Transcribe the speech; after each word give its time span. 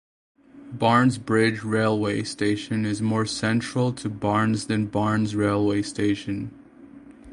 Barnes 0.71 1.19
Bridge 1.19 1.61
railway 1.63 2.23
station 2.23 2.87
is 2.87 3.03
more 3.03 3.27
central 3.27 3.93
to 3.93 4.09
Barnes 4.09 4.65
than 4.65 4.87
Barnes 4.87 5.35
railway 5.35 5.83
station. 5.83 6.49